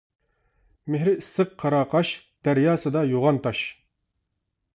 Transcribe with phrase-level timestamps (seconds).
[0.93, 2.15] مېھرى ئىسسىق قاراقاش،
[2.49, 3.63] دەرياسىدا يوغان تاش.